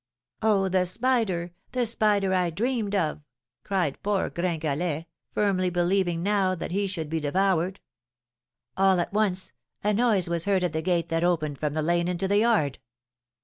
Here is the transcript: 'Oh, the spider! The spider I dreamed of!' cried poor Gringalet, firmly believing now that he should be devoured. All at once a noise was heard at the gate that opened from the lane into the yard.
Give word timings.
'Oh, 0.41 0.67
the 0.67 0.87
spider! 0.87 1.51
The 1.73 1.85
spider 1.85 2.33
I 2.33 2.49
dreamed 2.49 2.95
of!' 2.95 3.21
cried 3.63 4.01
poor 4.01 4.31
Gringalet, 4.31 5.05
firmly 5.31 5.69
believing 5.69 6.23
now 6.23 6.55
that 6.55 6.71
he 6.71 6.87
should 6.87 7.07
be 7.07 7.19
devoured. 7.19 7.79
All 8.75 8.99
at 8.99 9.13
once 9.13 9.53
a 9.83 9.93
noise 9.93 10.27
was 10.27 10.45
heard 10.45 10.63
at 10.63 10.73
the 10.73 10.81
gate 10.81 11.09
that 11.09 11.23
opened 11.23 11.59
from 11.59 11.75
the 11.75 11.83
lane 11.83 12.07
into 12.07 12.27
the 12.27 12.39
yard. 12.39 12.79